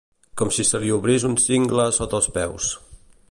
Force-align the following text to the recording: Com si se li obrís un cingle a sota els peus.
Com 0.41 0.49
si 0.55 0.63
se 0.69 0.79
li 0.83 0.89
obrís 0.95 1.27
un 1.29 1.37
cingle 1.45 1.85
a 1.87 1.95
sota 1.99 2.21
els 2.21 2.31
peus. 2.39 2.73